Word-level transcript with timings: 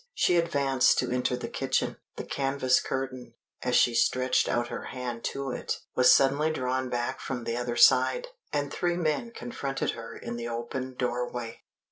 She 0.15 0.35
advanced 0.35 0.97
to 0.97 1.11
enter 1.11 1.35
the 1.35 1.47
kitchen. 1.47 1.97
The 2.15 2.23
canvas 2.23 2.81
curtain, 2.81 3.35
as 3.61 3.75
she 3.75 3.93
stretched 3.93 4.49
out 4.49 4.69
her 4.69 4.85
hand 4.85 5.23
to 5.25 5.51
it, 5.51 5.77
was 5.93 6.11
suddenly 6.11 6.49
drawn 6.49 6.89
back 6.89 7.19
from 7.19 7.43
the 7.43 7.55
other 7.55 7.75
side, 7.75 8.29
and 8.51 8.73
three 8.73 8.97
men 8.97 9.29
confronted 9.29 9.91
her 9.91 10.17
in 10.17 10.37
the 10.37 10.47
open 10.47 10.95
doorway. 10.95 11.61